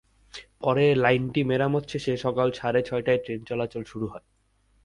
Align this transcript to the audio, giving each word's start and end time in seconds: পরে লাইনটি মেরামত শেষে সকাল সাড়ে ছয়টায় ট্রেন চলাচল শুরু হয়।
পরে 0.59 0.85
লাইনটি 0.95 1.41
মেরামত 1.43 1.83
শেষে 1.91 2.13
সকাল 2.25 2.47
সাড়ে 2.51 2.81
ছয়টায় 2.85 3.21
ট্রেন 3.23 3.39
চলাচল 3.49 3.83
শুরু 3.83 4.05
হয়। 4.07 4.25